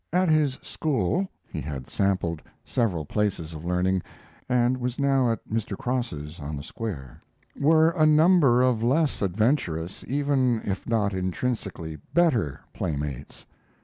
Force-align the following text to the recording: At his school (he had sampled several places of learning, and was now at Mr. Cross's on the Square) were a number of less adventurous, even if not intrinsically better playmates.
At 0.11 0.29
his 0.29 0.57
school 0.63 1.29
(he 1.47 1.61
had 1.61 1.87
sampled 1.87 2.41
several 2.65 3.05
places 3.05 3.53
of 3.53 3.63
learning, 3.63 4.01
and 4.49 4.77
was 4.77 4.97
now 4.97 5.31
at 5.31 5.47
Mr. 5.47 5.77
Cross's 5.77 6.39
on 6.39 6.57
the 6.57 6.63
Square) 6.63 7.21
were 7.59 7.91
a 7.91 8.07
number 8.07 8.63
of 8.63 8.81
less 8.81 9.21
adventurous, 9.21 10.03
even 10.07 10.59
if 10.65 10.89
not 10.89 11.13
intrinsically 11.13 11.97
better 12.15 12.61
playmates. 12.73 13.45